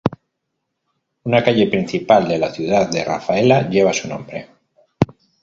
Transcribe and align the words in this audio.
Una 1.29 1.41
calle 1.47 1.67
principal 1.67 2.27
de 2.27 2.39
la 2.39 2.49
ciudad 2.49 2.89
de 2.89 3.03
Rafaela 3.05 3.69
lleva 3.69 3.93
su 3.93 4.07
nombre. 4.07 4.49